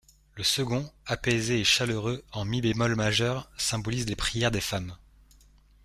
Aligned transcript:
Le 0.33 0.43
second, 0.43 0.91
apaisé 1.05 1.59
et 1.59 1.63
chaleureux, 1.63 2.23
en 2.31 2.43
mi 2.43 2.59
bémol 2.59 2.95
majeur, 2.95 3.51
symbolise 3.55 4.07
les 4.07 4.15
prières 4.15 4.49
des 4.49 4.59
femmes. 4.59 4.95